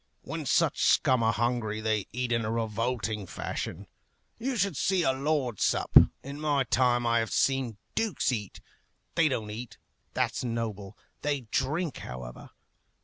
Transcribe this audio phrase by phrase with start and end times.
[0.23, 3.85] When such scum are hungry, they eat in a revolting fashion.
[4.39, 5.95] You should see a lord sup.
[6.23, 8.61] In my time I have seen dukes eat.
[9.13, 9.77] They don't eat;
[10.15, 10.97] that's noble.
[11.21, 12.49] They drink, however.